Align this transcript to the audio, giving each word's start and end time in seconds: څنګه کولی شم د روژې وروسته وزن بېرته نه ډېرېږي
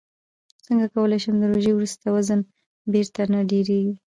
څنګه 0.65 0.85
کولی 0.93 1.17
شم 1.23 1.35
د 1.39 1.43
روژې 1.53 1.71
وروسته 1.75 2.05
وزن 2.15 2.39
بېرته 2.91 3.21
نه 3.31 3.39
ډېرېږي 3.51 3.95